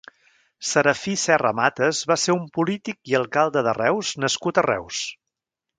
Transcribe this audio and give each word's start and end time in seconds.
Serafí 0.69 1.13
Serra 1.23 1.51
Matas 1.59 2.01
va 2.13 2.17
ser 2.23 2.37
un 2.39 2.49
polític 2.57 3.13
i 3.13 3.19
alcalde 3.23 3.67
de 3.69 3.79
Reus 3.83 4.15
nascut 4.25 4.65
a 4.65 4.67
Reus. 4.71 5.07